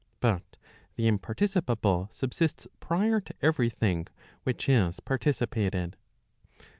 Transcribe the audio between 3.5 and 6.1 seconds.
tiling which is .participated.